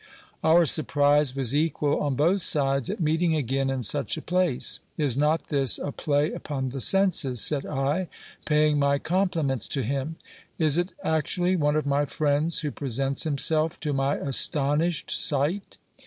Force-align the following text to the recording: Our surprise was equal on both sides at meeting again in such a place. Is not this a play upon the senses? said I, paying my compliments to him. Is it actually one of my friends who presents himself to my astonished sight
Our 0.43 0.65
surprise 0.65 1.35
was 1.35 1.55
equal 1.55 1.99
on 1.99 2.15
both 2.15 2.41
sides 2.41 2.89
at 2.89 2.99
meeting 2.99 3.35
again 3.35 3.69
in 3.69 3.83
such 3.83 4.17
a 4.17 4.21
place. 4.23 4.79
Is 4.97 5.15
not 5.15 5.49
this 5.49 5.77
a 5.77 5.91
play 5.91 6.31
upon 6.31 6.69
the 6.69 6.81
senses? 6.81 7.39
said 7.39 7.67
I, 7.67 8.07
paying 8.45 8.79
my 8.79 8.97
compliments 8.97 9.67
to 9.67 9.83
him. 9.83 10.15
Is 10.57 10.79
it 10.79 10.89
actually 11.03 11.55
one 11.55 11.75
of 11.75 11.85
my 11.85 12.05
friends 12.07 12.61
who 12.61 12.71
presents 12.71 13.25
himself 13.25 13.79
to 13.81 13.93
my 13.93 14.15
astonished 14.15 15.11
sight 15.11 15.77